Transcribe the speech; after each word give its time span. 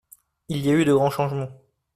Il 0.49 0.65
y 0.65 0.71
a 0.71 0.73
eu 0.73 0.83
de 0.83 0.95
grands 0.95 1.11
changements. 1.11 1.51